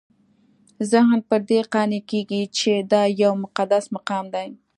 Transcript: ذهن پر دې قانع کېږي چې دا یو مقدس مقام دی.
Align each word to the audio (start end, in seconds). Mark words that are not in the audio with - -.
ذهن 0.91 1.19
پر 1.29 1.39
دې 1.49 1.59
قانع 1.73 2.01
کېږي 2.09 2.43
چې 2.57 2.71
دا 2.91 3.01
یو 3.21 3.33
مقدس 3.43 3.85
مقام 3.95 4.25
دی. 4.35 4.47